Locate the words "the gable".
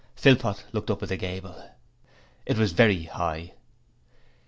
1.09-1.63